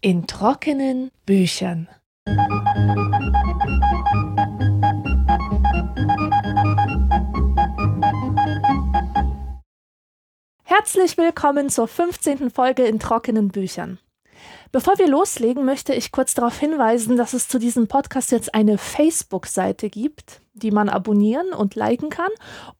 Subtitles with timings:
[0.00, 1.88] In trockenen Büchern.
[10.64, 12.50] Herzlich willkommen zur 15.
[12.50, 13.98] Folge in trockenen Büchern.
[14.74, 18.76] Bevor wir loslegen, möchte ich kurz darauf hinweisen, dass es zu diesem Podcast jetzt eine
[18.76, 22.32] Facebook-Seite gibt, die man abonnieren und liken kann.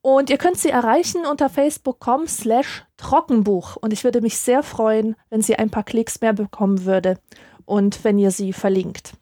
[0.02, 3.76] Und ihr könnt sie erreichen unter facebook.com slash Trockenbuch.
[3.76, 7.16] Und ich würde mich sehr freuen, wenn sie ein paar Klicks mehr bekommen würde
[7.64, 9.12] und wenn ihr sie verlinkt.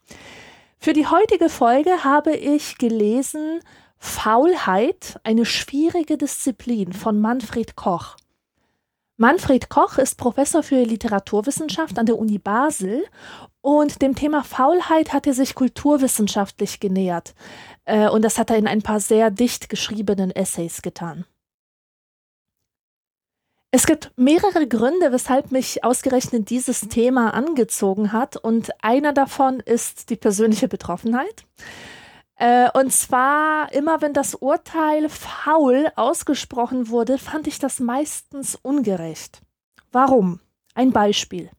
[0.78, 3.60] Für die heutige Folge habe ich gelesen
[3.98, 8.16] Faulheit, eine schwierige Disziplin von Manfred Koch.
[9.18, 13.04] Manfred Koch ist Professor für Literaturwissenschaft an der Uni Basel
[13.60, 17.34] und dem Thema Faulheit hat er sich kulturwissenschaftlich genähert.
[17.84, 21.24] Äh, und das hat er in ein paar sehr dicht geschriebenen Essays getan.
[23.70, 28.36] Es gibt mehrere Gründe, weshalb mich ausgerechnet dieses Thema angezogen hat.
[28.36, 31.44] Und einer davon ist die persönliche Betroffenheit.
[32.42, 39.42] Äh, und zwar immer, wenn das Urteil faul ausgesprochen wurde, fand ich das meistens ungerecht.
[39.92, 40.40] Warum?
[40.74, 41.50] Ein Beispiel.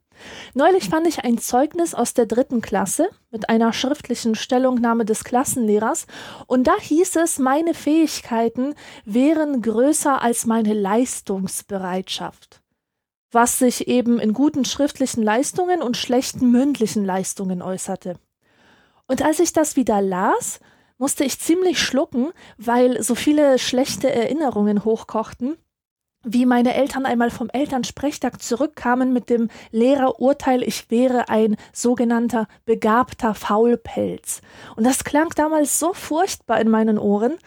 [0.53, 6.05] Neulich fand ich ein Zeugnis aus der dritten Klasse mit einer schriftlichen Stellungnahme des Klassenlehrers
[6.47, 12.61] und da hieß es, meine Fähigkeiten wären größer als meine Leistungsbereitschaft,
[13.31, 18.17] was sich eben in guten schriftlichen Leistungen und schlechten mündlichen Leistungen äußerte.
[19.07, 20.59] Und als ich das wieder las,
[21.03, 25.57] musste ich ziemlich schlucken, weil so viele schlechte Erinnerungen hochkochten,
[26.23, 33.35] wie meine Eltern einmal vom Elternsprechtag zurückkamen mit dem Lehrerurteil, ich wäre ein sogenannter begabter
[33.35, 34.39] Faulpelz.
[34.77, 37.37] Und das klang damals so furchtbar in meinen Ohren.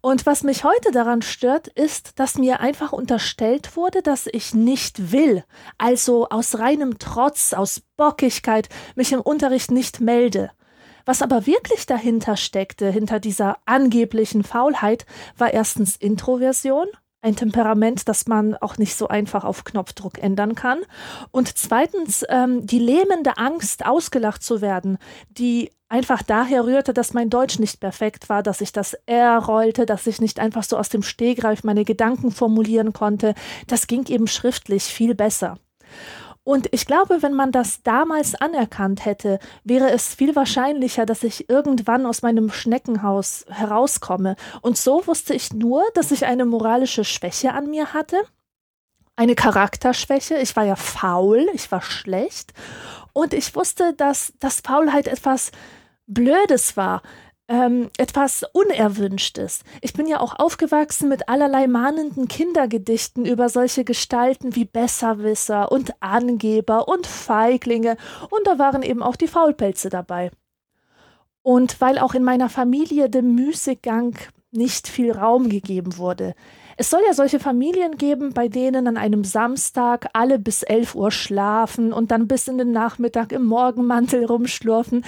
[0.00, 5.12] Und was mich heute daran stört, ist, dass mir einfach unterstellt wurde, dass ich nicht
[5.12, 5.44] will,
[5.78, 10.50] also aus reinem Trotz, aus Bockigkeit mich im Unterricht nicht melde.
[11.06, 15.06] Was aber wirklich dahinter steckte, hinter dieser angeblichen Faulheit,
[15.38, 16.88] war erstens Introversion,
[17.22, 20.80] ein Temperament, das man auch nicht so einfach auf Knopfdruck ändern kann.
[21.30, 24.98] Und zweitens ähm, die lähmende Angst, ausgelacht zu werden,
[25.30, 29.86] die einfach daher rührte, dass mein Deutsch nicht perfekt war, dass ich das R rollte,
[29.86, 33.34] dass ich nicht einfach so aus dem Stehgreif meine Gedanken formulieren konnte.
[33.68, 35.58] Das ging eben schriftlich viel besser.
[36.46, 41.50] Und ich glaube, wenn man das damals anerkannt hätte, wäre es viel wahrscheinlicher, dass ich
[41.50, 44.36] irgendwann aus meinem Schneckenhaus herauskomme.
[44.62, 48.16] Und so wusste ich nur, dass ich eine moralische Schwäche an mir hatte,
[49.16, 50.36] eine Charakterschwäche.
[50.36, 52.52] Ich war ja faul, ich war schlecht.
[53.12, 55.50] Und ich wusste, dass das Faulheit etwas
[56.06, 57.02] Blödes war
[57.48, 59.60] ähm, etwas Unerwünschtes.
[59.80, 65.92] Ich bin ja auch aufgewachsen mit allerlei mahnenden Kindergedichten über solche Gestalten wie Besserwisser und
[66.00, 67.96] Angeber und Feiglinge
[68.30, 70.30] und da waren eben auch die Faulpelze dabei.
[71.42, 74.16] Und weil auch in meiner Familie dem Müßiggang
[74.50, 76.34] nicht viel Raum gegeben wurde,
[76.78, 81.10] es soll ja solche Familien geben, bei denen an einem Samstag alle bis 11 Uhr
[81.10, 85.04] schlafen und dann bis in den Nachmittag im Morgenmantel rumschlurfen.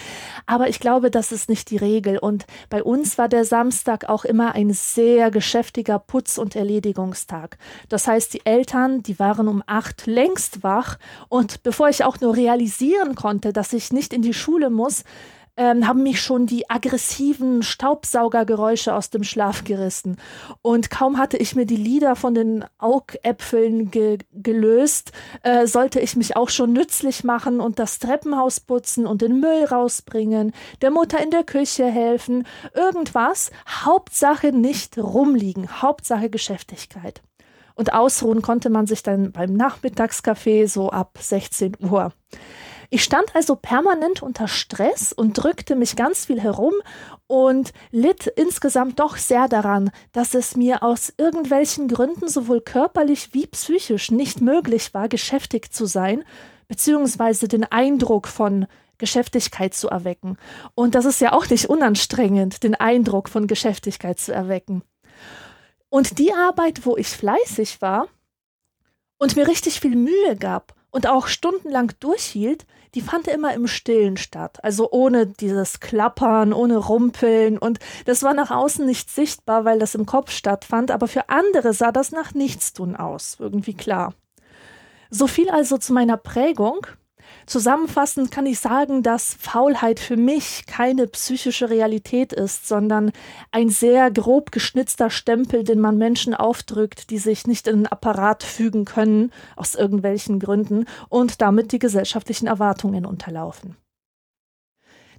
[0.47, 2.19] Aber ich glaube, das ist nicht die Regel.
[2.19, 7.59] Und bei uns war der Samstag auch immer ein sehr geschäftiger Putz- und Erledigungstag.
[7.91, 10.99] Das heißt, die Eltern, die waren um acht längst wach.
[11.29, 15.05] Und bevor ich auch nur realisieren konnte, dass ich nicht in die Schule muss,
[15.59, 20.17] ähm, haben mich schon die aggressiven Staubsaugergeräusche aus dem Schlaf gerissen.
[20.63, 26.15] Und kaum hatte ich mir die Lieder von den Augäpfeln ge gelöst, äh, sollte ich
[26.17, 31.23] mich auch schon nützlich machen und das Treppenhaus putzen und den Müll rausbringen, der Mutter
[31.23, 33.51] in der Küche helfen, irgendwas.
[33.69, 37.21] Hauptsache nicht rumliegen, Hauptsache Geschäftigkeit.
[37.75, 42.13] Und ausruhen konnte man sich dann beim Nachmittagskaffee so ab 16 Uhr.
[42.91, 46.73] Ich stand also permanent unter Stress und drückte mich ganz viel herum
[47.27, 53.47] und litt insgesamt doch sehr daran, dass es mir aus irgendwelchen Gründen sowohl körperlich wie
[53.47, 56.25] psychisch nicht möglich war, geschäftig zu sein,
[56.67, 58.67] beziehungsweise den Eindruck von
[58.97, 60.39] Geschäftigkeit zu erwecken.
[60.75, 64.83] Und das ist ja auch nicht unanstrengend, den Eindruck von Geschäftigkeit zu erwecken.
[65.91, 68.09] Und die Arbeit, wo ich fleißig war
[69.19, 74.17] und mir richtig viel Mühe gab und auch stundenlang durchhielt, die fand immer im Stillen
[74.17, 74.63] statt.
[74.63, 77.59] Also ohne dieses Klappern, ohne Rumpeln.
[77.59, 80.91] Und das war nach außen nicht sichtbar, weil das im Kopf stattfand.
[80.91, 83.37] Aber für andere sah das nach Nichtstun aus.
[83.39, 84.15] Irgendwie klar.
[85.11, 86.87] So viel also zu meiner Prägung.
[87.49, 93.11] Zusammenfassend kann ich sagen, dass Faulheit für mich keine psychische Realität ist, sondern
[93.53, 98.43] ein sehr grob geschnitzter Stempel, den man Menschen aufdrückt, die sich nicht in einen Apparat
[98.43, 103.79] fügen können, aus irgendwelchen Gründen, und damit die gesellschaftlichen Erwartungen unterlaufen.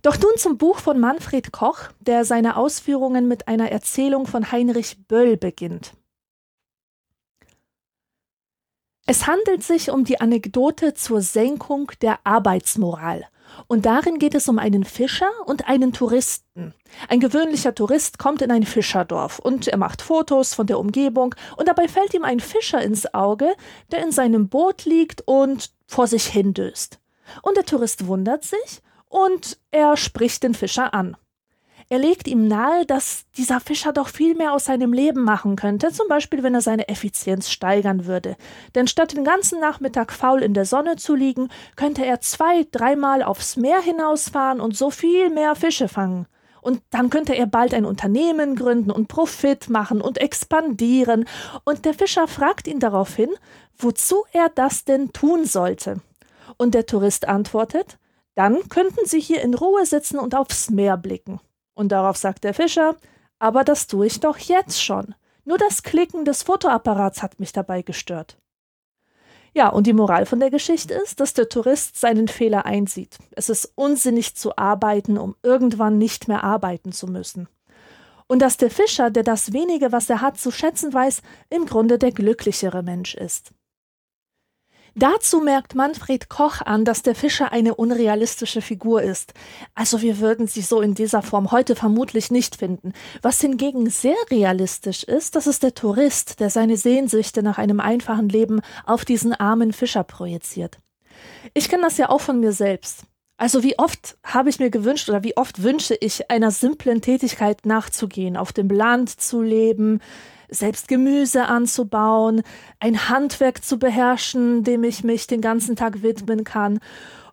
[0.03, 5.07] Doch nun zum Buch von Manfred Koch, der seine Ausführungen mit einer Erzählung von Heinrich
[5.07, 5.93] Böll beginnt.
[9.11, 13.25] Es handelt sich um die Anekdote zur Senkung der Arbeitsmoral.
[13.65, 16.75] Und darin geht es um einen Fischer und einen Touristen.
[17.07, 21.67] Ein gewöhnlicher Tourist kommt in ein Fischerdorf und er macht Fotos von der Umgebung und
[21.67, 23.55] dabei fällt ihm ein Fischer ins Auge,
[23.91, 26.99] der in seinem Boot liegt und vor sich hindöst.
[27.41, 31.17] Und der Tourist wundert sich und er spricht den Fischer an.
[31.91, 35.91] Er legt ihm nahe, dass dieser Fischer doch viel mehr aus seinem Leben machen könnte,
[35.91, 38.35] zum Beispiel wenn er seine Effizienz steigern würde.
[38.75, 43.23] Denn statt den ganzen Nachmittag faul in der Sonne zu liegen, könnte er zwei, dreimal
[43.23, 46.27] aufs Meer hinausfahren und so viel mehr Fische fangen.
[46.61, 51.25] Und dann könnte er bald ein Unternehmen gründen und Profit machen und expandieren.
[51.63, 53.29] Und der Fischer fragt ihn daraufhin,
[53.75, 56.01] wozu er das denn tun sollte.
[56.57, 57.97] Und der Tourist antwortet,
[58.35, 61.39] dann könnten Sie hier in Ruhe sitzen und aufs Meer blicken.
[61.79, 62.97] Und darauf sagt der Fischer,
[63.39, 65.15] aber das tue ich doch jetzt schon.
[65.45, 68.37] Nur das Klicken des Fotoapparats hat mich dabei gestört.
[69.53, 73.17] Ja, und die Moral von der Geschichte ist, dass der Tourist seinen Fehler einsieht.
[73.31, 77.47] Es ist unsinnig zu arbeiten, um irgendwann nicht mehr arbeiten zu müssen.
[78.27, 81.97] Und dass der Fischer, der das wenige, was er hat, zu schätzen weiß, im Grunde
[81.97, 83.53] der glücklichere Mensch ist.
[84.99, 89.33] Dazu merkt Manfred Koch an, dass der Fischer eine unrealistische Figur ist.
[89.73, 92.91] Also wir würden sie so in dieser Form heute vermutlich nicht finden.
[93.21, 98.27] Was hingegen sehr realistisch ist, das ist der Tourist, der seine Sehnsüchte nach einem einfachen
[98.27, 100.79] Leben auf diesen armen Fischer projiziert.
[101.53, 103.03] Ich kenne das ja auch von mir selbst.
[103.37, 107.65] Also wie oft habe ich mir gewünscht oder wie oft wünsche ich einer simplen Tätigkeit
[107.65, 110.01] nachzugehen, auf dem Land zu leben,
[110.49, 112.41] selbst Gemüse anzubauen,
[112.79, 116.79] ein Handwerk zu beherrschen, dem ich mich den ganzen Tag widmen kann.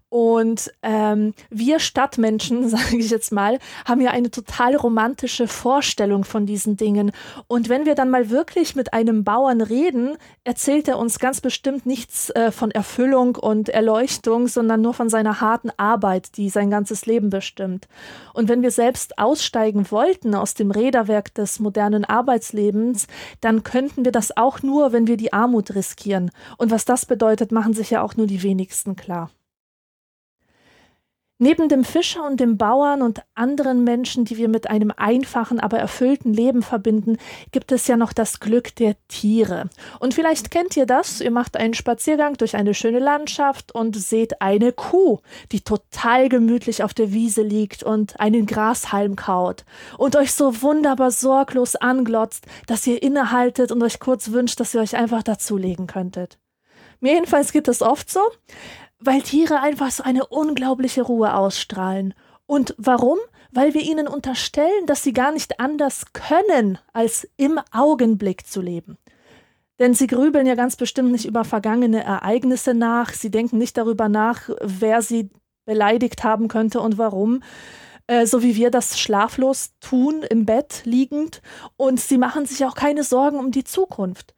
[0.08, 6.46] Und ähm, wir Stadtmenschen, sage ich jetzt mal, haben ja eine total romantische Vorstellung von
[6.46, 7.12] diesen Dingen.
[7.48, 11.86] Und wenn wir dann mal wirklich mit einem Bauern reden, erzählt er uns ganz bestimmt
[11.86, 17.06] nichts äh, von Erfüllung und Erleuchtung, sondern nur von seiner harten Arbeit, die sein ganzes
[17.06, 17.88] Leben bestimmt.
[18.32, 23.08] Und wenn wir selbst aussteigen wollten aus dem Räderwerk des modernen Arbeitslebens,
[23.40, 26.30] dann könnten wir das auch nur, wenn wir die Armut riskieren.
[26.58, 29.30] Und was das bedeutet, machen sich ja auch nur die wenigsten klar.
[31.38, 35.78] Neben dem Fischer und dem Bauern und anderen Menschen, die wir mit einem einfachen, aber
[35.78, 37.18] erfüllten Leben verbinden,
[37.52, 39.68] gibt es ja noch das Glück der Tiere.
[40.00, 44.40] Und vielleicht kennt ihr das, ihr macht einen Spaziergang durch eine schöne Landschaft und seht
[44.40, 45.18] eine Kuh,
[45.52, 49.66] die total gemütlich auf der Wiese liegt und einen Grashalm kaut
[49.98, 54.80] und euch so wunderbar sorglos anglotzt, dass ihr innehaltet und euch kurz wünscht, dass ihr
[54.80, 56.38] euch einfach dazulegen könntet.
[57.00, 58.20] Mir jedenfalls geht es oft so
[58.98, 62.14] weil Tiere einfach so eine unglaubliche Ruhe ausstrahlen.
[62.46, 63.18] Und warum?
[63.50, 68.98] Weil wir ihnen unterstellen, dass sie gar nicht anders können, als im Augenblick zu leben.
[69.78, 74.08] Denn sie grübeln ja ganz bestimmt nicht über vergangene Ereignisse nach, sie denken nicht darüber
[74.08, 75.30] nach, wer sie
[75.66, 77.42] beleidigt haben könnte und warum,
[78.06, 81.42] äh, so wie wir das schlaflos tun, im Bett liegend,
[81.76, 84.35] und sie machen sich auch keine Sorgen um die Zukunft.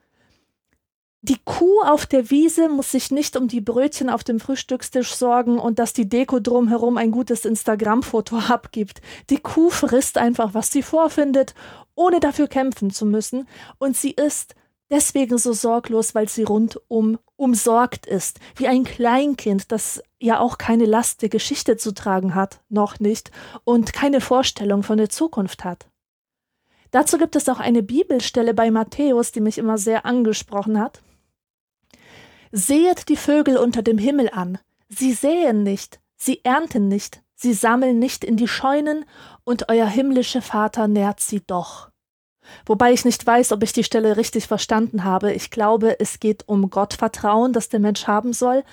[1.22, 5.58] Die Kuh auf der Wiese muss sich nicht um die Brötchen auf dem Frühstückstisch sorgen
[5.58, 9.00] und dass die Deko drumherum ein gutes Instagram-Foto abgibt.
[9.28, 11.54] Die Kuh frisst einfach, was sie vorfindet,
[11.96, 13.48] ohne dafür kämpfen zu müssen.
[13.78, 14.54] Und sie ist
[14.90, 18.38] deswegen so sorglos, weil sie rundum umsorgt ist.
[18.54, 23.32] Wie ein Kleinkind, das ja auch keine Last der Geschichte zu tragen hat, noch nicht,
[23.64, 25.88] und keine Vorstellung von der Zukunft hat.
[26.92, 31.02] Dazu gibt es auch eine Bibelstelle bei Matthäus, die mich immer sehr angesprochen hat.
[32.52, 34.58] Sehet die Vögel unter dem Himmel an.
[34.88, 39.04] Sie säen nicht, sie ernten nicht, sie sammeln nicht in die Scheunen,
[39.44, 41.90] und euer himmlischer Vater nährt sie doch.
[42.66, 45.32] Wobei ich nicht weiß, ob ich die Stelle richtig verstanden habe.
[45.32, 48.64] Ich glaube, es geht um Gottvertrauen, das der Mensch haben soll.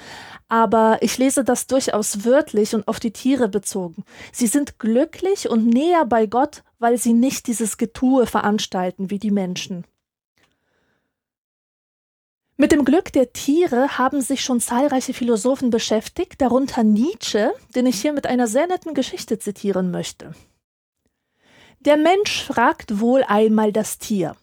[0.47, 4.03] Aber ich lese das durchaus wörtlich und auf die Tiere bezogen.
[4.31, 9.31] Sie sind glücklich und näher bei Gott, weil sie nicht dieses Getue veranstalten wie die
[9.31, 9.85] Menschen.
[12.57, 18.01] Mit dem Glück der Tiere haben sich schon zahlreiche Philosophen beschäftigt, darunter Nietzsche, den ich
[18.01, 20.33] hier mit einer sehr netten Geschichte zitieren möchte.
[21.81, 24.35] Der Mensch fragt wohl einmal das Tier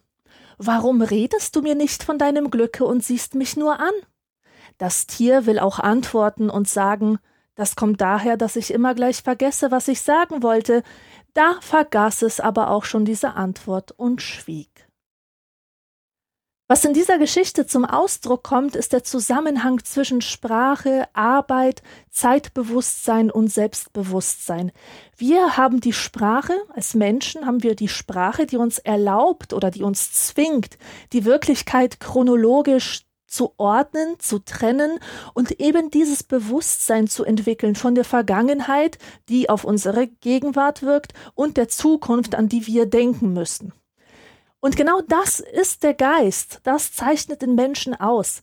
[0.59, 3.95] Warum redest du mir nicht von deinem Glücke und siehst mich nur an?
[4.79, 7.19] Das Tier will auch antworten und sagen,
[7.55, 10.83] das kommt daher, dass ich immer gleich vergesse, was ich sagen wollte.
[11.35, 14.72] Da vergaß es aber auch schon diese Antwort und schwieg.
[16.73, 23.53] Was in dieser Geschichte zum Ausdruck kommt, ist der Zusammenhang zwischen Sprache, Arbeit, Zeitbewusstsein und
[23.53, 24.73] Selbstbewusstsein.
[25.15, 29.83] Wir haben die Sprache, als Menschen haben wir die Sprache, die uns erlaubt oder die
[29.83, 30.79] uns zwingt,
[31.13, 34.99] die Wirklichkeit chronologisch zu ordnen, zu trennen
[35.35, 38.97] und eben dieses Bewusstsein zu entwickeln von der Vergangenheit,
[39.29, 43.75] die auf unsere Gegenwart wirkt, und der Zukunft, an die wir denken müssen.
[44.65, 48.43] Und genau das ist der Geist, das zeichnet den Menschen aus.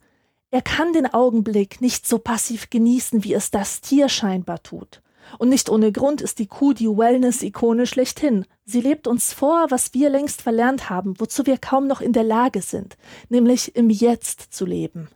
[0.51, 5.01] Er kann den Augenblick nicht so passiv genießen, wie es das Tier scheinbar tut.
[5.37, 8.45] Und nicht ohne Grund ist die Kuh die Wellness-Ikone schlechthin.
[8.65, 12.25] Sie lebt uns vor, was wir längst verlernt haben, wozu wir kaum noch in der
[12.25, 12.97] Lage sind,
[13.29, 15.07] nämlich im Jetzt zu leben.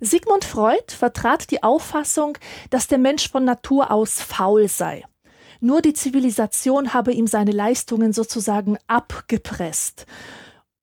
[0.00, 2.36] Sigmund Freud vertrat die Auffassung,
[2.68, 5.04] dass der Mensch von Natur aus faul sei.
[5.60, 10.06] Nur die Zivilisation habe ihm seine Leistungen sozusagen abgepresst.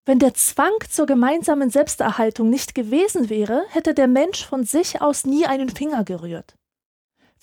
[0.06, 5.26] Wenn der Zwang zur gemeinsamen Selbsterhaltung nicht gewesen wäre, hätte der Mensch von sich aus
[5.26, 6.56] nie einen Finger gerührt.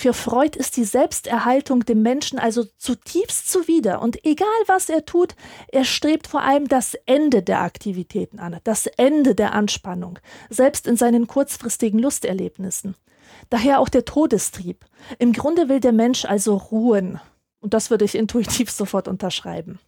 [0.01, 5.35] Für Freud ist die Selbsterhaltung dem Menschen also zutiefst zuwider und egal was er tut,
[5.69, 10.19] er strebt vor allem das Ende der Aktivitäten an, das Ende der Anspannung,
[10.49, 12.95] selbst in seinen kurzfristigen Lusterlebnissen.
[13.51, 14.85] Daher auch der Todestrieb.
[15.19, 17.21] Im Grunde will der Mensch also ruhen.
[17.61, 19.79] Und das würde ich intuitiv sofort unterschreiben.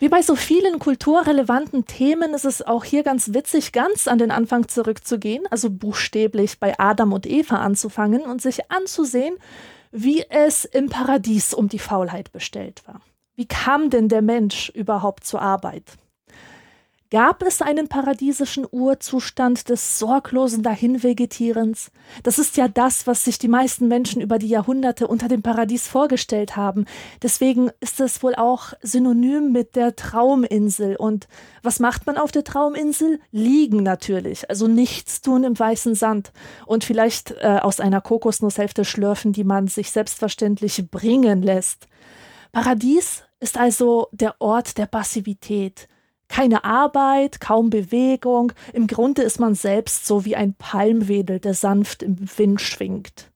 [0.00, 4.30] Wie bei so vielen kulturrelevanten Themen ist es auch hier ganz witzig, ganz an den
[4.30, 9.36] Anfang zurückzugehen, also buchstäblich bei Adam und Eva anzufangen und sich anzusehen,
[9.90, 13.00] wie es im Paradies um die Faulheit bestellt war.
[13.34, 15.84] Wie kam denn der Mensch überhaupt zur Arbeit?
[17.10, 21.90] Gab es einen paradiesischen Urzustand des sorglosen Dahinvegetierens?
[22.22, 25.88] Das ist ja das, was sich die meisten Menschen über die Jahrhunderte unter dem Paradies
[25.88, 26.84] vorgestellt haben.
[27.22, 30.96] Deswegen ist es wohl auch synonym mit der Trauminsel.
[30.96, 31.28] Und
[31.62, 33.20] was macht man auf der Trauminsel?
[33.30, 36.32] Liegen natürlich, also nichts tun im weißen Sand
[36.66, 41.86] und vielleicht äh, aus einer Kokosnusshälfte schlürfen, die man sich selbstverständlich bringen lässt.
[42.52, 45.88] Paradies ist also der Ort der Passivität
[46.28, 52.02] keine Arbeit, kaum Bewegung, im Grunde ist man selbst so wie ein Palmwedel, der sanft
[52.02, 53.30] im Wind schwingt.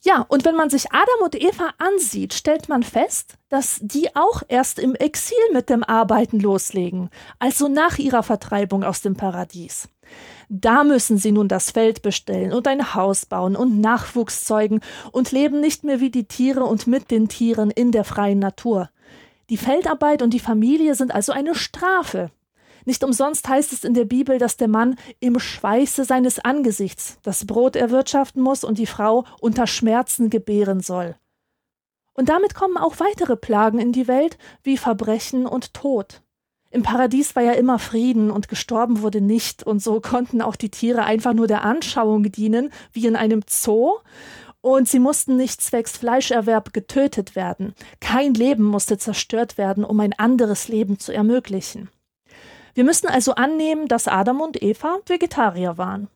[0.00, 4.42] Ja, und wenn man sich Adam und Eva ansieht, stellt man fest, dass die auch
[4.48, 9.88] erst im Exil mit dem Arbeiten loslegen, also nach ihrer Vertreibung aus dem Paradies.
[10.48, 14.80] Da müssen sie nun das Feld bestellen und ein Haus bauen und Nachwuchs zeugen
[15.12, 18.88] und leben nicht mehr wie die Tiere und mit den Tieren in der freien Natur.
[19.50, 22.30] Die Feldarbeit und die Familie sind also eine Strafe.
[22.84, 27.46] Nicht umsonst heißt es in der Bibel, dass der Mann im Schweiße seines Angesichts das
[27.46, 31.16] Brot erwirtschaften muss und die Frau unter Schmerzen gebären soll.
[32.14, 36.22] Und damit kommen auch weitere Plagen in die Welt, wie Verbrechen und Tod.
[36.70, 40.70] Im Paradies war ja immer Frieden und gestorben wurde nicht, und so konnten auch die
[40.70, 43.98] Tiere einfach nur der Anschauung dienen, wie in einem Zoo,
[44.60, 47.74] und sie mussten nicht zwecks Fleischerwerb getötet werden.
[48.00, 51.88] Kein Leben musste zerstört werden, um ein anderes Leben zu ermöglichen.
[52.74, 56.08] Wir müssen also annehmen, dass Adam und Eva Vegetarier waren.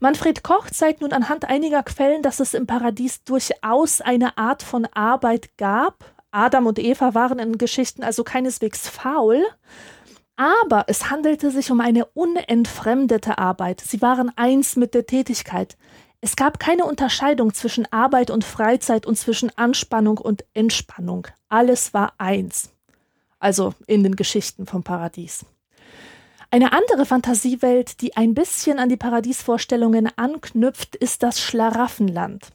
[0.00, 4.86] Manfred Koch zeigt nun anhand einiger Quellen, dass es im Paradies durchaus eine Art von
[4.92, 6.04] Arbeit gab.
[6.30, 9.42] Adam und Eva waren in Geschichten also keineswegs faul,
[10.36, 13.80] aber es handelte sich um eine unentfremdete Arbeit.
[13.80, 15.76] Sie waren eins mit der Tätigkeit.
[16.20, 21.28] Es gab keine Unterscheidung zwischen Arbeit und Freizeit und zwischen Anspannung und Entspannung.
[21.48, 22.70] Alles war eins.
[23.38, 25.46] Also in den Geschichten vom Paradies.
[26.50, 32.48] Eine andere Fantasiewelt, die ein bisschen an die Paradiesvorstellungen anknüpft, ist das Schlaraffenland.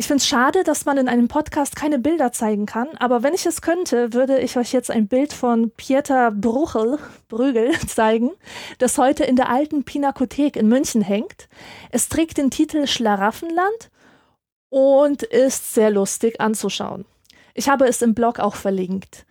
[0.00, 3.34] Ich finde es schade, dass man in einem Podcast keine Bilder zeigen kann, aber wenn
[3.34, 8.30] ich es könnte, würde ich euch jetzt ein Bild von Pieter Bruchel, Brügel zeigen,
[8.78, 11.48] das heute in der alten Pinakothek in München hängt.
[11.90, 13.90] Es trägt den Titel Schlaraffenland
[14.68, 17.04] und ist sehr lustig anzuschauen.
[17.54, 19.26] Ich habe es im Blog auch verlinkt.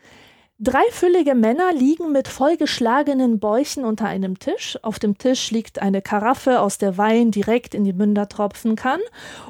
[0.60, 4.76] Drei füllige Männer liegen mit vollgeschlagenen Bäuchen unter einem Tisch.
[4.82, 9.00] Auf dem Tisch liegt eine Karaffe, aus der Wein direkt in die Münder tropfen kann.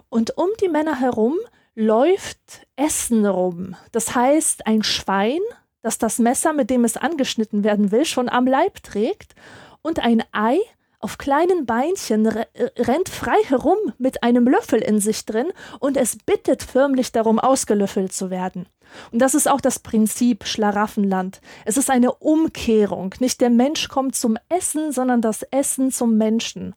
[0.09, 1.35] Und um die Männer herum
[1.75, 3.77] läuft Essen rum.
[3.93, 5.39] Das heißt, ein Schwein,
[5.81, 9.33] das das Messer, mit dem es angeschnitten werden will, schon am Leib trägt.
[9.81, 10.59] Und ein Ei,
[10.99, 15.47] auf kleinen Beinchen, rennt frei herum mit einem Löffel in sich drin
[15.79, 18.67] und es bittet förmlich darum, ausgelöffelt zu werden.
[19.11, 21.41] Und das ist auch das Prinzip Schlaraffenland.
[21.65, 23.13] Es ist eine Umkehrung.
[23.19, 26.73] Nicht der Mensch kommt zum Essen, sondern das Essen zum Menschen.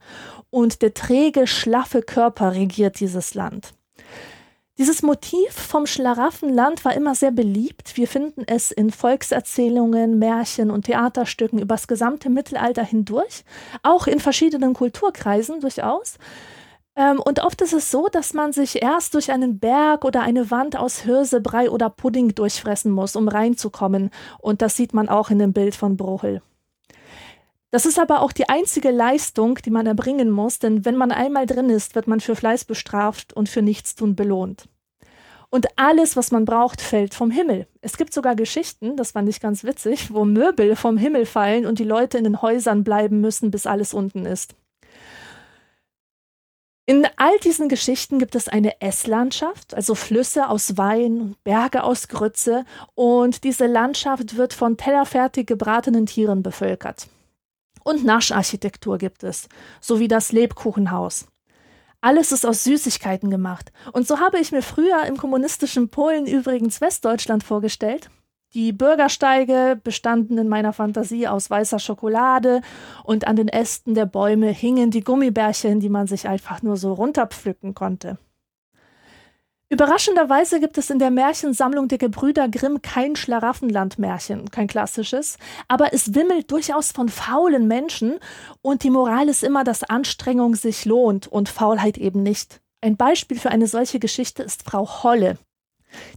[0.50, 3.74] Und der träge, schlaffe Körper regiert dieses Land.
[4.80, 7.98] Dieses Motiv vom Schlaraffenland war immer sehr beliebt.
[7.98, 13.44] Wir finden es in Volkserzählungen, Märchen und Theaterstücken übers gesamte Mittelalter hindurch,
[13.82, 16.16] auch in verschiedenen Kulturkreisen durchaus.
[16.96, 20.50] Ähm, und oft ist es so, dass man sich erst durch einen Berg oder eine
[20.50, 24.08] Wand aus Hirse, Brei oder Pudding durchfressen muss, um reinzukommen.
[24.38, 26.40] Und das sieht man auch in dem Bild von Bruchel.
[27.70, 31.46] Das ist aber auch die einzige Leistung, die man erbringen muss, denn wenn man einmal
[31.46, 34.68] drin ist, wird man für Fleiß bestraft und für Nichtstun belohnt.
[35.50, 37.66] Und alles, was man braucht, fällt vom Himmel.
[37.80, 41.78] Es gibt sogar Geschichten, das fand ich ganz witzig, wo Möbel vom Himmel fallen und
[41.78, 44.54] die Leute in den Häusern bleiben müssen, bis alles unten ist.
[46.86, 52.08] In all diesen Geschichten gibt es eine Esslandschaft, also Flüsse aus Wein und Berge aus
[52.08, 52.64] Grütze,
[52.96, 57.06] und diese Landschaft wird von tellerfertig gebratenen Tieren bevölkert.
[57.84, 59.48] Und Nascharchitektur gibt es,
[59.80, 61.26] sowie das Lebkuchenhaus.
[62.00, 63.72] Alles ist aus Süßigkeiten gemacht.
[63.92, 68.10] Und so habe ich mir früher im kommunistischen Polen übrigens Westdeutschland vorgestellt.
[68.52, 72.62] Die Bürgersteige bestanden in meiner Fantasie aus weißer Schokolade
[73.04, 76.92] und an den Ästen der Bäume hingen die Gummibärchen, die man sich einfach nur so
[76.92, 78.18] runterpflücken konnte.
[79.72, 86.12] Überraschenderweise gibt es in der Märchensammlung der Gebrüder Grimm kein Schlaraffenland-Märchen, kein klassisches, aber es
[86.12, 88.18] wimmelt durchaus von faulen Menschen
[88.62, 92.60] und die Moral ist immer, dass Anstrengung sich lohnt und Faulheit eben nicht.
[92.80, 95.38] Ein Beispiel für eine solche Geschichte ist Frau Holle.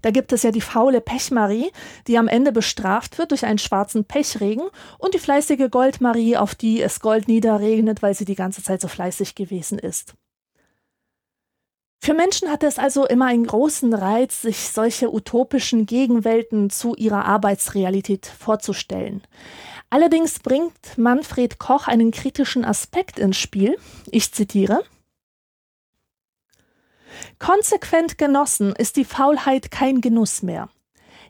[0.01, 1.71] Da gibt es ja die faule Pechmarie,
[2.07, 4.63] die am Ende bestraft wird durch einen schwarzen Pechregen
[4.97, 8.87] und die fleißige Goldmarie, auf die es Gold niederregnet, weil sie die ganze Zeit so
[8.87, 10.15] fleißig gewesen ist.
[12.03, 17.23] Für Menschen hatte es also immer einen großen Reiz, sich solche utopischen Gegenwelten zu ihrer
[17.23, 19.23] Arbeitsrealität vorzustellen.
[19.89, 23.77] Allerdings bringt Manfred Koch einen kritischen Aspekt ins Spiel.
[24.11, 24.83] Ich zitiere.
[27.39, 30.67] Konsequent genossen ist die Faulheit kein Genuss mehr.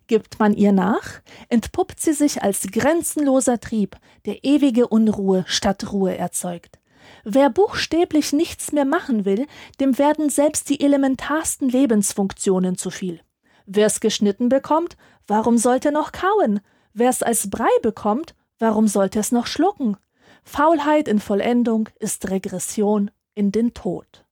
[0.07, 6.17] Gibt man ihr nach, entpuppt sie sich als grenzenloser Trieb, der ewige Unruhe statt Ruhe
[6.17, 6.79] erzeugt.
[7.23, 9.47] Wer buchstäblich nichts mehr machen will,
[9.79, 13.21] dem werden selbst die elementarsten Lebensfunktionen zu viel.
[13.65, 16.59] Wer es geschnitten bekommt, warum sollte noch kauen?
[16.93, 19.97] Wer es als Brei bekommt, warum sollte es noch schlucken?
[20.43, 24.25] Faulheit in Vollendung ist Regression in den Tod.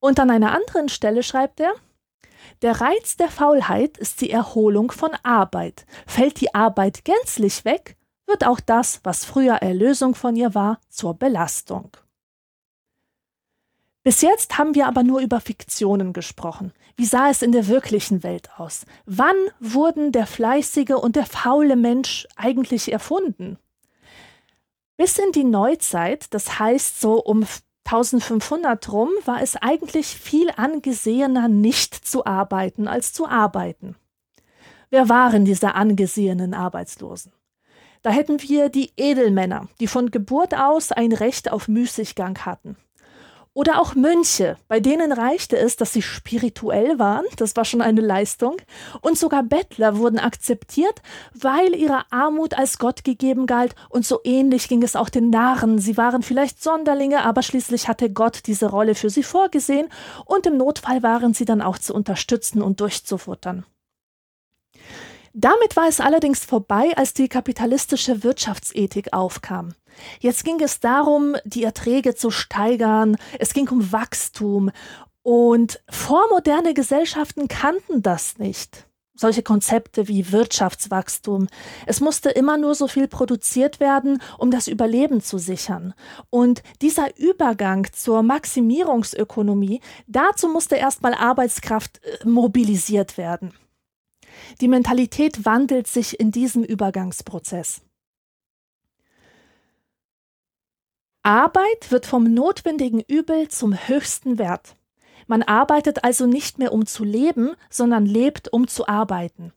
[0.00, 1.72] Und an einer anderen Stelle schreibt er,
[2.62, 5.86] der Reiz der Faulheit ist die Erholung von Arbeit.
[6.06, 7.96] Fällt die Arbeit gänzlich weg,
[8.28, 11.96] wird auch das, was früher Erlösung von ihr war, zur Belastung.
[14.04, 16.72] Bis jetzt haben wir aber nur über Fiktionen gesprochen.
[16.96, 18.86] Wie sah es in der wirklichen Welt aus?
[19.04, 23.58] Wann wurden der fleißige und der faule Mensch eigentlich erfunden?
[24.96, 27.44] Bis in die Neuzeit, das heißt so um
[27.84, 33.96] 1500 rum, war es eigentlich viel angesehener, nicht zu arbeiten als zu arbeiten.
[34.90, 37.32] Wer waren diese angesehenen Arbeitslosen?
[38.02, 42.76] Da hätten wir die Edelmänner, die von Geburt aus ein Recht auf Müßiggang hatten.
[43.58, 48.00] Oder auch Mönche, bei denen reichte es, dass sie spirituell waren, das war schon eine
[48.00, 48.56] Leistung,
[49.00, 51.02] und sogar Bettler wurden akzeptiert,
[51.34, 55.80] weil ihre Armut als Gott gegeben galt, und so ähnlich ging es auch den Narren.
[55.80, 59.88] Sie waren vielleicht Sonderlinge, aber schließlich hatte Gott diese Rolle für sie vorgesehen,
[60.24, 63.66] und im Notfall waren sie dann auch zu unterstützen und durchzufuttern.
[65.40, 69.74] Damit war es allerdings vorbei, als die kapitalistische Wirtschaftsethik aufkam.
[70.18, 74.72] Jetzt ging es darum, die Erträge zu steigern, es ging um Wachstum
[75.22, 78.88] und vormoderne Gesellschaften kannten das nicht.
[79.14, 81.46] Solche Konzepte wie Wirtschaftswachstum.
[81.86, 85.94] Es musste immer nur so viel produziert werden, um das Überleben zu sichern.
[86.30, 93.52] Und dieser Übergang zur Maximierungsökonomie, dazu musste erstmal Arbeitskraft äh, mobilisiert werden.
[94.60, 97.82] Die Mentalität wandelt sich in diesem Übergangsprozess.
[101.22, 104.76] Arbeit wird vom notwendigen Übel zum höchsten Wert.
[105.26, 109.52] Man arbeitet also nicht mehr um zu leben, sondern lebt um zu arbeiten.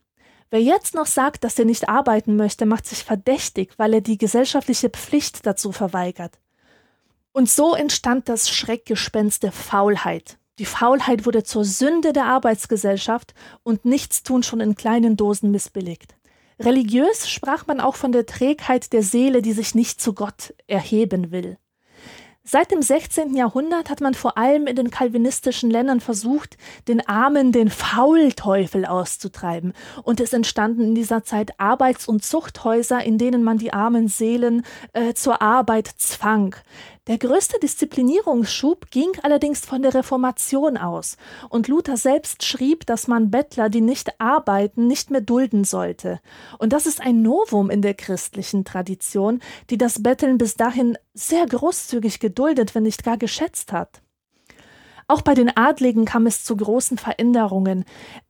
[0.50, 4.18] Wer jetzt noch sagt, dass er nicht arbeiten möchte, macht sich verdächtig, weil er die
[4.18, 6.40] gesellschaftliche Pflicht dazu verweigert.
[7.32, 10.38] Und so entstand das Schreckgespenst der Faulheit.
[10.60, 13.34] Die Faulheit wurde zur Sünde der Arbeitsgesellschaft
[13.64, 16.16] und Nichtstun schon in kleinen Dosen missbilligt.
[16.60, 21.32] Religiös sprach man auch von der Trägheit der Seele, die sich nicht zu Gott erheben
[21.32, 21.58] will.
[22.44, 23.36] Seit dem 16.
[23.36, 29.74] Jahrhundert hat man vor allem in den kalvinistischen Ländern versucht, den Armen den Faulteufel auszutreiben.
[30.02, 34.66] Und es entstanden in dieser Zeit Arbeits- und Zuchthäuser, in denen man die armen Seelen
[34.94, 36.56] äh, zur Arbeit zwang.
[37.08, 41.18] Der größte Disziplinierungsschub ging allerdings von der Reformation aus,
[41.50, 46.20] und Luther selbst schrieb, dass man Bettler, die nicht arbeiten, nicht mehr dulden sollte.
[46.60, 49.40] Und das ist ein Novum in der christlichen Tradition,
[49.72, 54.04] die das Betteln bis dahin sehr großzügig geduldet, wenn nicht gar geschätzt hat.
[55.08, 57.84] Auch bei den Adligen kam es zu großen Veränderungen.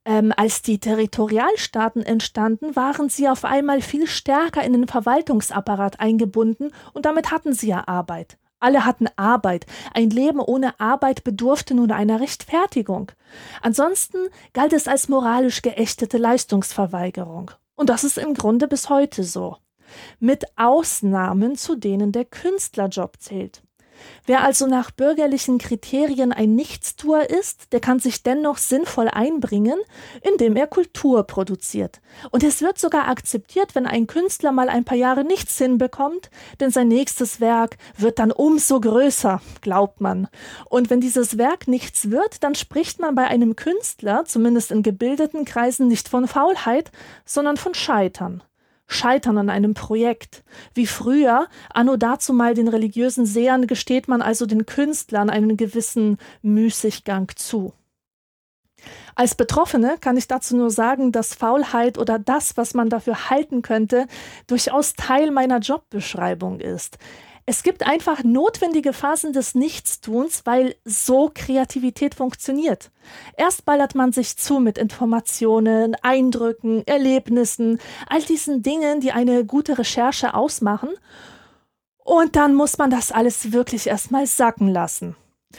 [0.05, 6.71] Ähm, als die Territorialstaaten entstanden, waren sie auf einmal viel stärker in den Verwaltungsapparat eingebunden
[6.93, 8.37] und damit hatten sie ja Arbeit.
[8.61, 9.65] Alle hatten Arbeit.
[9.93, 13.11] Ein Leben ohne Arbeit bedurfte nun einer Rechtfertigung.
[13.61, 14.17] Ansonsten
[14.53, 17.51] galt es als moralisch geächtete Leistungsverweigerung.
[17.75, 19.57] Und das ist im Grunde bis heute so.
[20.19, 23.63] Mit Ausnahmen, zu denen der Künstlerjob zählt.
[24.25, 29.79] Wer also nach bürgerlichen Kriterien ein Nichtstuer ist, der kann sich dennoch sinnvoll einbringen,
[30.21, 32.01] indem er Kultur produziert.
[32.31, 36.71] Und es wird sogar akzeptiert, wenn ein Künstler mal ein paar Jahre nichts hinbekommt, denn
[36.71, 40.27] sein nächstes Werk wird dann umso größer, glaubt man.
[40.69, 45.45] Und wenn dieses Werk nichts wird, dann spricht man bei einem Künstler, zumindest in gebildeten
[45.45, 46.91] Kreisen, nicht von Faulheit,
[47.25, 48.43] sondern von Scheitern.
[48.91, 50.43] Scheitern an einem Projekt.
[50.73, 56.17] Wie früher, anno dazu mal den religiösen Sehern gesteht man also den Künstlern einen gewissen
[56.41, 57.73] Müßiggang zu.
[59.15, 63.61] Als Betroffene kann ich dazu nur sagen, dass Faulheit oder das, was man dafür halten
[63.61, 64.07] könnte,
[64.47, 66.97] durchaus Teil meiner Jobbeschreibung ist.
[67.45, 72.91] Es gibt einfach notwendige Phasen des Nichtstuns, weil so Kreativität funktioniert.
[73.35, 79.77] Erst ballert man sich zu mit Informationen, Eindrücken, Erlebnissen, all diesen Dingen, die eine gute
[79.77, 80.89] Recherche ausmachen.
[81.97, 85.15] Und dann muss man das alles wirklich erstmal sacken lassen.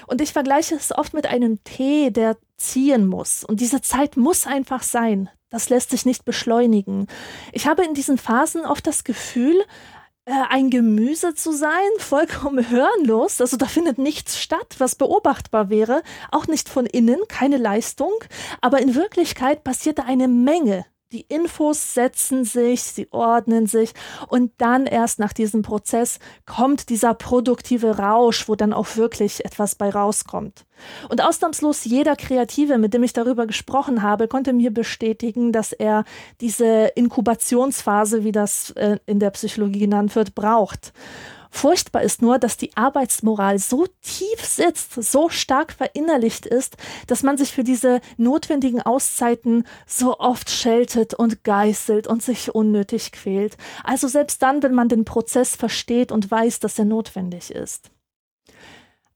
[0.06, 3.44] Und ich vergleiche es oft mit einem Tee, der ziehen muss.
[3.44, 5.28] Und diese Zeit muss einfach sein.
[5.50, 7.08] Das lässt sich nicht beschleunigen.
[7.52, 9.62] Ich habe in diesen Phasen oft das Gefühl,
[10.24, 13.40] äh, ein Gemüse zu sein, vollkommen hörenlos.
[13.40, 18.12] Also da findet nichts statt, was beobachtbar wäre, auch nicht von innen, keine Leistung.
[18.60, 23.92] Aber in Wirklichkeit passiert da eine Menge die Infos setzen sich, sie ordnen sich
[24.28, 29.74] und dann erst nach diesem Prozess kommt dieser produktive Rausch, wo dann auch wirklich etwas
[29.74, 30.64] bei rauskommt.
[31.08, 36.04] Und ausnahmslos jeder Kreative, mit dem ich darüber gesprochen habe, konnte mir bestätigen, dass er
[36.40, 40.92] diese Inkubationsphase, wie das äh, in der Psychologie genannt wird, braucht.
[41.54, 47.36] Furchtbar ist nur, dass die Arbeitsmoral so tief sitzt, so stark verinnerlicht ist, dass man
[47.36, 53.58] sich für diese notwendigen Auszeiten so oft scheltet und geißelt und sich unnötig quält.
[53.84, 57.90] Also selbst dann, wenn man den Prozess versteht und weiß, dass er notwendig ist.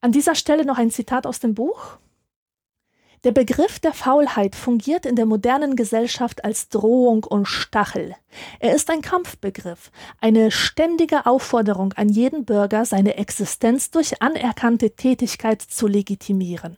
[0.03, 1.97] An dieser Stelle noch ein Zitat aus dem Buch.
[3.27, 8.15] Der Begriff der Faulheit fungiert in der modernen Gesellschaft als Drohung und Stachel.
[8.61, 15.61] Er ist ein Kampfbegriff, eine ständige Aufforderung an jeden Bürger, seine Existenz durch anerkannte Tätigkeit
[15.61, 16.77] zu legitimieren.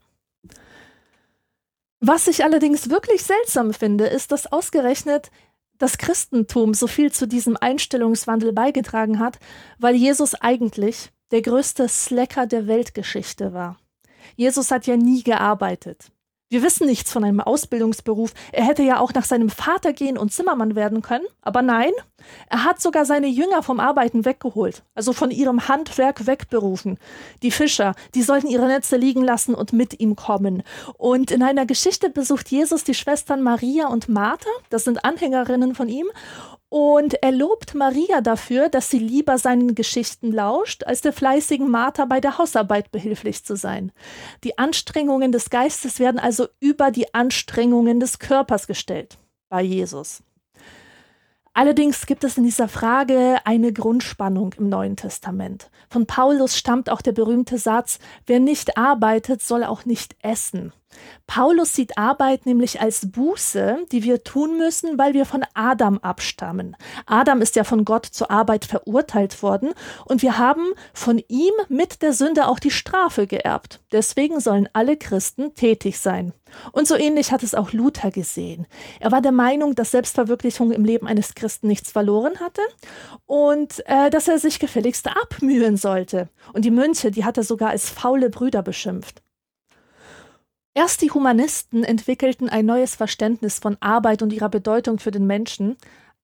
[2.01, 5.31] Was ich allerdings wirklich seltsam finde, ist, dass ausgerechnet
[5.77, 9.39] das Christentum so viel zu diesem Einstellungswandel beigetragen hat,
[9.79, 13.77] weil Jesus eigentlich der größte Slacker der Weltgeschichte war.
[14.35, 16.11] Jesus hat ja nie gearbeitet.
[16.51, 18.33] Wir wissen nichts von einem Ausbildungsberuf.
[18.53, 21.27] Er hätte ja auch nach seinem Vater gehen und Zimmermann werden können.
[21.43, 21.91] Aber nein,
[22.49, 26.99] er hat sogar seine Jünger vom Arbeiten weggeholt, also von ihrem Handwerk wegberufen.
[27.43, 30.63] Die Fischer, die sollten ihre Netze liegen lassen und mit ihm kommen.
[30.97, 35.91] Und in einer Geschichte besucht Jesus die Schwestern Maria und Martha, das sind Anhängerinnen von
[35.91, 36.07] ihm,
[36.69, 42.05] und er lobt Maria dafür, dass sie lieber seinen Geschichten lauscht, als der fleißigen Martha
[42.05, 43.93] bei der Hausarbeit behilflich zu sein.
[44.45, 50.23] Die Anstrengungen des Geistes werden also über die Anstrengungen des Körpers gestellt bei Jesus.
[51.55, 55.71] Allerdings gibt es in dieser Frage eine Grundspannung im Neuen Testament.
[55.91, 60.73] Von Paulus stammt auch der berühmte Satz, wer nicht arbeitet, soll auch nicht essen.
[61.27, 66.77] Paulus sieht Arbeit nämlich als Buße, die wir tun müssen, weil wir von Adam abstammen.
[67.07, 69.75] Adam ist ja von Gott zur Arbeit verurteilt worden
[70.07, 73.81] und wir haben von ihm mit der Sünde auch die Strafe geerbt.
[73.93, 76.33] Deswegen sollen alle Christen tätig sein.
[76.73, 78.67] Und so ähnlich hat es auch Luther gesehen.
[79.01, 82.63] Er war der Meinung, dass Selbstverwirklichung im Leben eines Christen nichts verloren hatte
[83.27, 86.29] und äh, dass er sich gefälligst abmühen sollte.
[86.53, 89.23] Und die Mönche, die hat er sogar als faule Brüder beschimpft.
[90.75, 95.77] Erst die Humanisten entwickelten ein neues Verständnis von Arbeit und ihrer Bedeutung für den Menschen,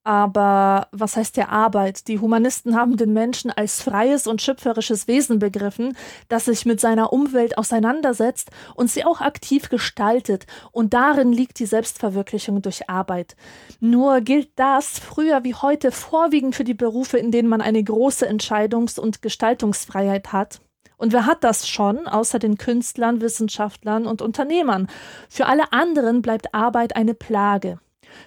[0.06, 2.08] Aber was heißt der Arbeit?
[2.08, 5.96] Die Humanisten haben den Menschen als freies und schöpferisches Wesen begriffen,
[6.28, 10.46] das sich mit seiner Umwelt auseinandersetzt und sie auch aktiv gestaltet.
[10.72, 13.34] Und darin liegt die Selbstverwirklichung durch Arbeit.
[13.80, 18.28] Nur gilt das früher wie heute vorwiegend für die Berufe, in denen man eine große
[18.28, 20.60] Entscheidungs- und Gestaltungsfreiheit hat.
[20.96, 24.88] Und wer hat das schon, außer den Künstlern, Wissenschaftlern und Unternehmern?
[25.28, 27.78] Für alle anderen bleibt Arbeit eine Plage.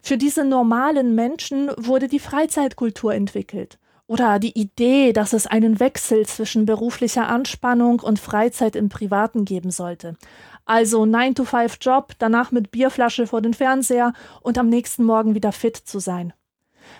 [0.02, 3.80] Für diese normalen Menschen wurde die Freizeitkultur entwickelt.
[4.08, 9.70] Oder die Idee, dass es einen Wechsel zwischen beruflicher Anspannung und Freizeit im Privaten geben
[9.70, 10.16] sollte.
[10.66, 16.00] Also 9-to-5-Job, danach mit Bierflasche vor den Fernseher und am nächsten Morgen wieder fit zu
[16.00, 16.34] sein.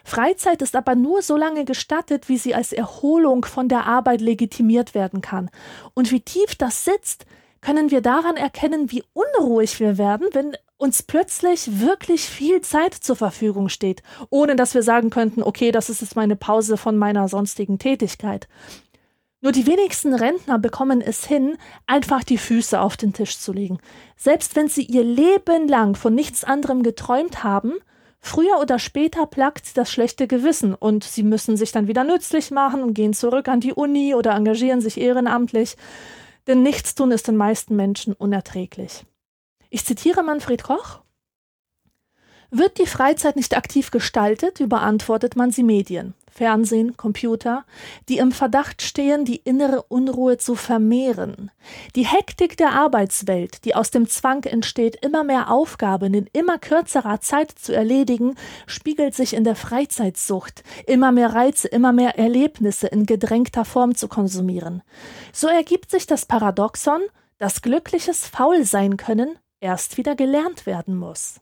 [0.04, 4.93] Freizeit ist aber nur so lange gestattet, wie sie als Erholung von der Arbeit legitimiert
[4.93, 5.50] werden kann.
[5.93, 7.26] Und wie tief das sitzt,
[7.62, 13.15] können wir daran erkennen, wie unruhig wir werden, wenn uns plötzlich wirklich viel Zeit zur
[13.15, 17.28] Verfügung steht, ohne dass wir sagen könnten, okay, das ist jetzt meine Pause von meiner
[17.28, 18.47] sonstigen Tätigkeit.
[19.41, 23.80] Nur die wenigsten Rentner bekommen es hin, einfach die Füße auf den Tisch zu legen.
[24.15, 27.73] Selbst wenn sie ihr Leben lang von nichts anderem geträumt haben,
[28.28, 32.84] früher oder später plagt das schlechte Gewissen und sie müssen sich dann wieder nützlich machen
[32.84, 35.76] und gehen zurück an die Uni oder engagieren sich ehrenamtlich.
[36.46, 39.06] Denn Nichtstun ist den meisten Menschen unerträglich.
[39.70, 41.02] Ich zitiere Manfred Koch.
[42.50, 47.65] Wird die Freizeit nicht aktiv gestaltet, überantwortet man sie Medien, Fernsehen, Computer,
[48.10, 51.50] die im Verdacht stehen, die innere Unruhe zu vermehren.
[51.95, 57.21] Die Hektik der Arbeitswelt, die aus dem Zwang entsteht, immer mehr Aufgaben in immer kürzerer
[57.21, 58.36] Zeit zu erledigen,
[58.67, 64.08] spiegelt sich in der Freizeitsucht, immer mehr Reize, immer mehr Erlebnisse in gedrängter Form zu
[64.08, 64.84] konsumieren.
[65.34, 67.02] So ergibt sich das Paradoxon,
[67.39, 71.41] dass glückliches faul sein können erst wieder gelernt werden muss.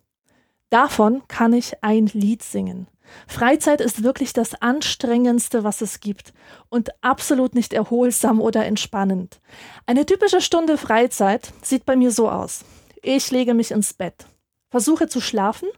[0.70, 2.88] Davon kann ich ein Lied singen.
[3.28, 6.34] Freizeit ist wirklich das Anstrengendste, was es gibt
[6.70, 9.40] und absolut nicht erholsam oder entspannend.
[9.86, 12.66] Eine typische Stunde Freizeit sieht bei mir so aus.
[13.02, 14.26] Ich lege mich ins Bett,
[14.70, 15.70] versuche zu schlafen,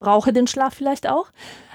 [0.00, 1.30] brauche den Schlaf vielleicht auch,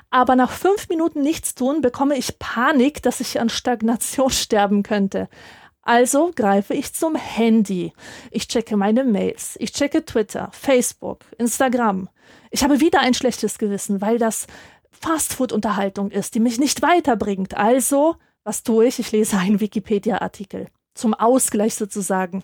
[0.10, 5.30] aber nach fünf Minuten nichts tun bekomme ich Panik, dass ich an Stagnation sterben könnte.
[5.82, 7.94] Also greife ich zum Handy.
[8.30, 9.56] Ich checke meine Mails.
[9.60, 12.10] Ich checke Twitter, Facebook, Instagram.
[12.52, 14.48] Ich habe wieder ein schlechtes Gewissen, weil das
[14.92, 17.56] Fastfood-Unterhaltung ist, die mich nicht weiterbringt.
[17.56, 19.00] Also, was tue ich?
[19.00, 22.44] Ich lese einen Wikipedia-Artikel zum Ausgleich sozusagen.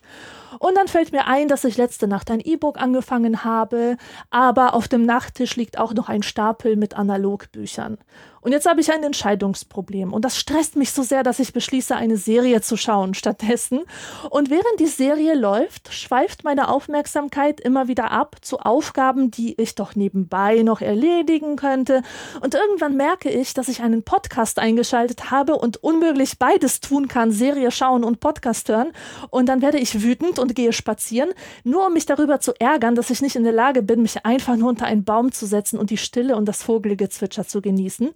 [0.60, 3.98] Und dann fällt mir ein, dass ich letzte Nacht ein E-Book angefangen habe,
[4.30, 7.98] aber auf dem Nachttisch liegt auch noch ein Stapel mit Analogbüchern.
[8.44, 10.12] Und jetzt habe ich ein Entscheidungsproblem.
[10.12, 13.84] Und das stresst mich so sehr, dass ich beschließe, eine Serie zu schauen stattdessen.
[14.30, 19.76] Und während die Serie läuft, schweift meine Aufmerksamkeit immer wieder ab zu Aufgaben, die ich
[19.76, 22.02] doch nebenbei noch erledigen könnte.
[22.42, 27.32] Und irgendwann merke ich, dass ich einen Podcast eingeschaltet habe und unmöglich beides tun kann,
[27.32, 28.92] Serie schauen und Podcast hören.
[29.30, 31.30] Und dann werde ich wütend und gehe spazieren,
[31.64, 34.58] nur um mich darüber zu ärgern, dass ich nicht in der Lage bin, mich einfach
[34.58, 38.12] nur unter einen Baum zu setzen und die Stille und das Vogelgezwitscher zu genießen.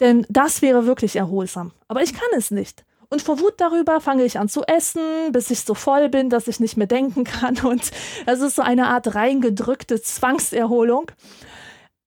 [0.00, 1.72] Denn das wäre wirklich erholsam.
[1.88, 2.84] Aber ich kann es nicht.
[3.08, 6.48] Und vor Wut darüber fange ich an zu essen, bis ich so voll bin, dass
[6.48, 7.58] ich nicht mehr denken kann.
[7.58, 7.90] Und
[8.26, 11.10] es ist so eine Art reingedrückte Zwangserholung.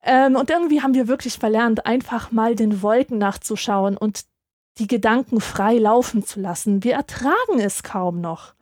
[0.03, 4.25] Ähm, und irgendwie haben wir wirklich verlernt, einfach mal den Wolken nachzuschauen und
[4.77, 6.83] die Gedanken frei laufen zu lassen.
[6.83, 8.53] Wir ertragen es kaum noch.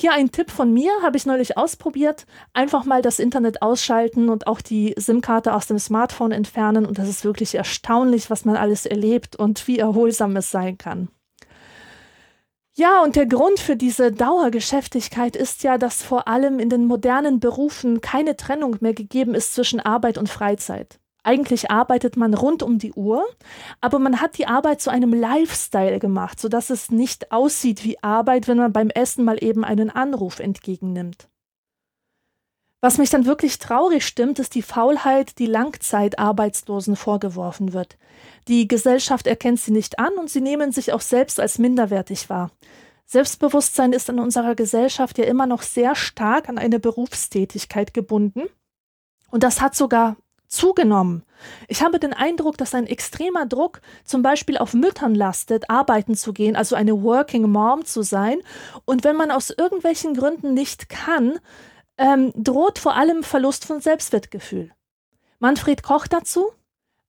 [0.00, 2.24] Hier ein Tipp von mir, habe ich neulich ausprobiert.
[2.54, 6.86] Einfach mal das Internet ausschalten und auch die SIM-Karte aus dem Smartphone entfernen.
[6.86, 11.10] Und das ist wirklich erstaunlich, was man alles erlebt und wie erholsam es sein kann.
[12.72, 17.38] Ja, und der Grund für diese Dauergeschäftigkeit ist ja, dass vor allem in den modernen
[17.38, 20.99] Berufen keine Trennung mehr gegeben ist zwischen Arbeit und Freizeit.
[21.22, 23.24] Eigentlich arbeitet man rund um die Uhr,
[23.80, 28.48] aber man hat die Arbeit zu einem Lifestyle gemacht, sodass es nicht aussieht wie Arbeit,
[28.48, 31.28] wenn man beim Essen mal eben einen Anruf entgegennimmt.
[32.82, 37.98] Was mich dann wirklich traurig stimmt, ist die Faulheit, die Langzeitarbeitslosen vorgeworfen wird.
[38.48, 42.50] Die Gesellschaft erkennt sie nicht an und sie nehmen sich auch selbst als minderwertig wahr.
[43.04, 48.44] Selbstbewusstsein ist in unserer Gesellschaft ja immer noch sehr stark an eine Berufstätigkeit gebunden.
[49.30, 50.16] Und das hat sogar
[50.50, 51.22] zugenommen.
[51.68, 56.32] Ich habe den Eindruck, dass ein extremer Druck zum Beispiel auf Müttern lastet, arbeiten zu
[56.32, 58.38] gehen, also eine Working Mom zu sein.
[58.84, 61.38] Und wenn man aus irgendwelchen Gründen nicht kann,
[61.96, 64.72] ähm, droht vor allem Verlust von Selbstwertgefühl.
[65.38, 66.50] Manfred Koch dazu?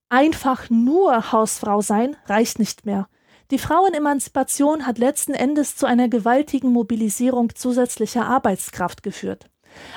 [0.08, 3.08] Einfach nur Hausfrau sein reicht nicht mehr.
[3.52, 9.51] Die Frauenemanzipation hat letzten Endes zu einer gewaltigen Mobilisierung zusätzlicher Arbeitskraft geführt.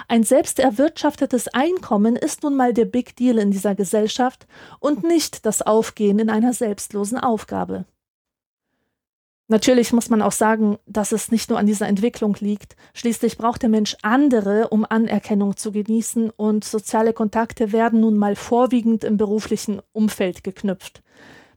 [0.09, 4.47] Ein selbst erwirtschaftetes Einkommen ist nun mal der Big Deal in dieser Gesellschaft
[4.81, 7.85] und nicht das Aufgehen in einer selbstlosen Aufgabe.
[9.47, 12.77] Natürlich muss man auch sagen, dass es nicht nur an dieser Entwicklung liegt.
[12.95, 18.37] Schließlich braucht der Mensch andere, um Anerkennung zu genießen, und soziale Kontakte werden nun mal
[18.37, 21.03] vorwiegend im beruflichen Umfeld geknüpft.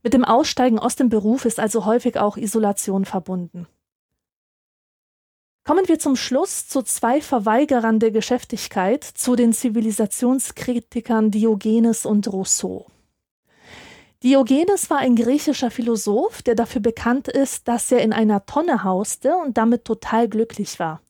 [0.03, 3.67] Mit dem Aussteigen aus dem Beruf ist also häufig auch Isolation verbunden.
[5.67, 12.86] Kommen wir zum Schluss zu zwei Verweigerern der Geschäftigkeit, zu den Zivilisationskritikern Diogenes und Rousseau.
[14.23, 19.36] Diogenes war ein griechischer Philosoph, der dafür bekannt ist, dass er in einer Tonne hauste
[19.36, 21.01] und damit total glücklich war.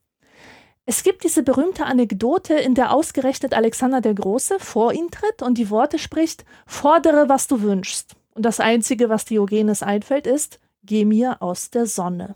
[0.88, 5.60] Es gibt diese berühmte Anekdote, in der ausgerechnet Alexander der Große vor ihn tritt und
[5.60, 8.16] die Worte spricht: Fordere, was du wünschst.
[8.34, 12.34] Und das Einzige, was Diogenes einfällt, ist: Geh mir aus der Sonne.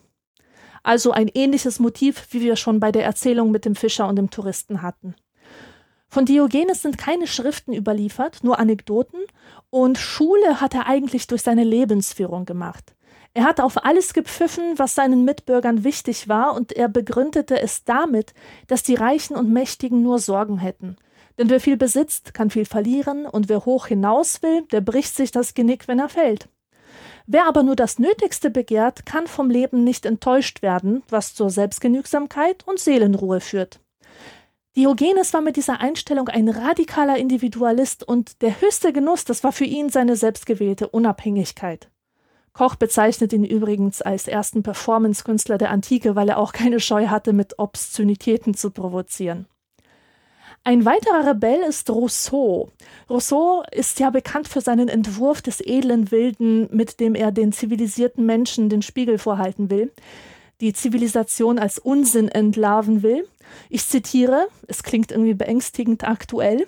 [0.83, 4.29] Also ein ähnliches Motiv, wie wir schon bei der Erzählung mit dem Fischer und dem
[4.29, 5.15] Touristen hatten.
[6.07, 9.21] Von Diogenes sind keine Schriften überliefert, nur Anekdoten,
[9.69, 12.95] und Schule hat er eigentlich durch seine Lebensführung gemacht.
[13.33, 18.33] Er hat auf alles gepfiffen, was seinen Mitbürgern wichtig war, und er begründete es damit,
[18.67, 20.97] dass die Reichen und Mächtigen nur Sorgen hätten.
[21.37, 25.31] Denn wer viel besitzt, kann viel verlieren, und wer hoch hinaus will, der bricht sich
[25.31, 26.49] das Genick, wenn er fällt.
[27.27, 32.67] Wer aber nur das Nötigste begehrt, kann vom Leben nicht enttäuscht werden, was zur Selbstgenügsamkeit
[32.67, 33.79] und Seelenruhe führt.
[34.75, 39.65] Diogenes war mit dieser Einstellung ein radikaler Individualist und der höchste Genuss, das war für
[39.65, 41.89] ihn seine selbstgewählte Unabhängigkeit.
[42.53, 47.33] Koch bezeichnet ihn übrigens als ersten Performance-Künstler der Antike, weil er auch keine Scheu hatte,
[47.33, 49.45] mit Obszönitäten zu provozieren.
[50.63, 52.69] Ein weiterer Rebell ist Rousseau.
[53.09, 58.27] Rousseau ist ja bekannt für seinen Entwurf des edlen Wilden, mit dem er den zivilisierten
[58.27, 59.91] Menschen den Spiegel vorhalten will,
[60.59, 63.27] die Zivilisation als Unsinn entlarven will.
[63.69, 66.67] Ich zitiere, es klingt irgendwie beängstigend aktuell.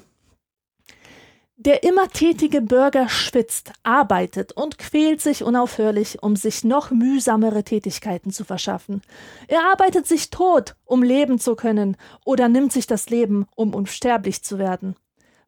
[1.58, 8.32] Der immer tätige Bürger schwitzt, arbeitet und quält sich unaufhörlich, um sich noch mühsamere Tätigkeiten
[8.32, 9.04] zu verschaffen.
[9.48, 14.44] Er arbeitet sich tot, um leben zu können, oder nimmt sich das Leben, um unsterblich
[14.44, 14.96] zu werden.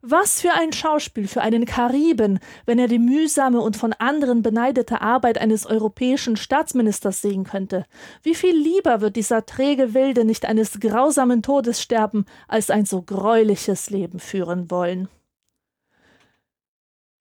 [0.00, 5.00] Was für ein Schauspiel für einen Kariben, wenn er die mühsame und von anderen beneidete
[5.00, 7.84] Arbeit eines europäischen Staatsministers sehen könnte.
[8.22, 13.02] Wie viel lieber wird dieser träge Wilde nicht eines grausamen Todes sterben, als ein so
[13.02, 15.08] greuliches Leben führen wollen.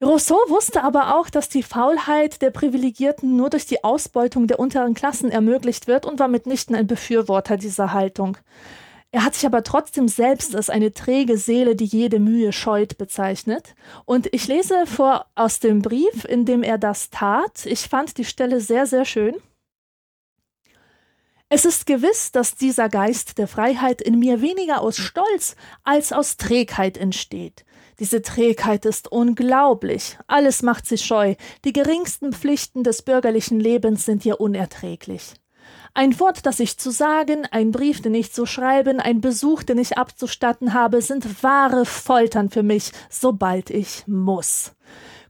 [0.04, 4.94] Rousseau wusste aber auch, dass die Faulheit der Privilegierten nur durch die Ausbeutung der unteren
[4.94, 8.38] Klassen ermöglicht wird und war mitnichten ein Befürworter dieser Haltung.
[9.12, 13.74] Er hat sich aber trotzdem selbst als eine träge Seele, die jede Mühe scheut, bezeichnet.
[14.04, 17.66] Und ich lese vor aus dem Brief, in dem er das tat.
[17.66, 19.36] Ich fand die Stelle sehr, sehr schön.
[21.48, 25.56] Es ist gewiss, dass dieser Geist der Freiheit in mir weniger aus Stolz
[25.86, 27.64] als aus Trägheit entsteht.
[28.00, 30.18] Diese Trägheit ist unglaublich.
[30.28, 31.36] Alles macht sie scheu.
[31.64, 35.34] Die geringsten Pflichten des bürgerlichen Lebens sind ihr unerträglich.
[35.94, 39.78] Ein Wort, das ich zu sagen, ein Brief, den ich zu schreiben, ein Besuch, den
[39.78, 44.74] ich abzustatten habe, sind wahre Foltern für mich, sobald ich muss.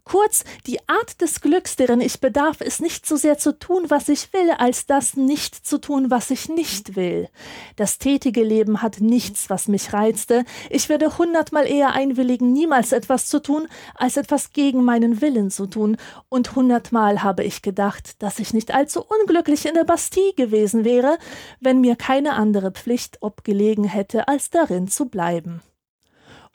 [0.07, 4.07] Kurz, die Art des Glücks, deren ich bedarf, ist nicht so sehr zu tun, was
[4.07, 7.27] ich will, als das nicht zu tun, was ich nicht will.
[7.75, 10.45] Das tätige Leben hat nichts, was mich reizte.
[10.69, 15.65] Ich würde hundertmal eher einwilligen, niemals etwas zu tun, als etwas gegen meinen Willen zu
[15.65, 15.97] tun.
[16.29, 21.17] Und hundertmal habe ich gedacht, dass ich nicht allzu unglücklich in der Bastille gewesen wäre,
[21.59, 25.63] wenn mir keine andere Pflicht obgelegen hätte, als darin zu bleiben.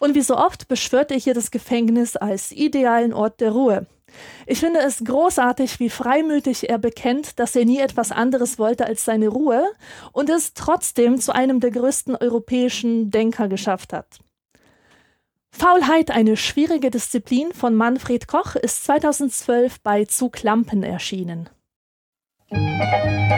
[0.01, 3.87] Und wie so oft beschwört er hier das Gefängnis als idealen Ort der Ruhe.
[4.47, 9.05] Ich finde es großartig, wie freimütig er bekennt, dass er nie etwas anderes wollte als
[9.05, 9.63] seine Ruhe
[10.13, 14.19] und es trotzdem zu einem der größten europäischen Denker geschafft hat.
[15.53, 21.51] Faulheit, eine schwierige Disziplin von Manfred Koch, ist 2012 bei Zu Klampen erschienen.
[22.51, 23.31] Musik